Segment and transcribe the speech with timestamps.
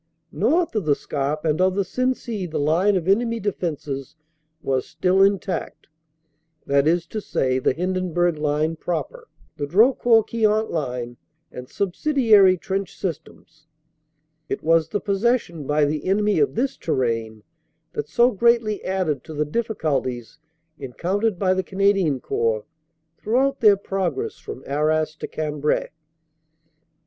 [0.31, 4.15] North of the Scarpe and of the Sensee the line of enemy defenses
[4.63, 5.85] was still intact,
[6.65, 9.27] that is to say the Hindenburg line proper,
[9.57, 11.17] the Drocourt Queant line,
[11.51, 13.67] and subsidiary trench systems.
[14.49, 17.43] It was the possession by the enemy of this terrain
[17.93, 20.39] that so greatly added to the difficulties
[20.79, 22.65] encountered by the Cana dian Corps
[23.19, 25.89] throughout their progress from Arras to Cambrai.